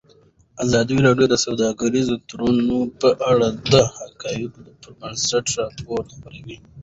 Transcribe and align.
ازادي 0.63 0.95
راډیو 1.07 1.27
د 1.29 1.35
سوداګریز 1.45 2.07
تړونونه 2.29 2.77
په 3.01 3.09
اړه 3.31 3.47
د 3.71 3.73
حقایقو 3.97 4.61
پر 4.81 4.89
بنسټ 4.99 5.45
راپور 5.57 6.01
خپور 6.13 6.23
کړی. 6.41 6.55